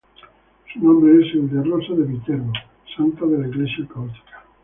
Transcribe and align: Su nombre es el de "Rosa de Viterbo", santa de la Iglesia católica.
Su 0.73 0.79
nombre 0.79 1.23
es 1.23 1.31
el 1.35 1.47
de 1.51 1.61
"Rosa 1.63 1.93
de 1.93 2.01
Viterbo", 2.01 2.51
santa 2.97 3.23
de 3.27 3.37
la 3.37 3.47
Iglesia 3.47 3.85
católica. 3.87 4.45